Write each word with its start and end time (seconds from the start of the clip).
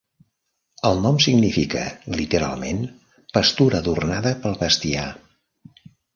El 0.87 0.95
nom 1.01 1.19
significa, 1.25 1.83
literalment, 2.21 2.81
pastura 3.39 3.83
adornada 3.83 4.35
pel 4.47 4.59
bestiar. 4.65 5.07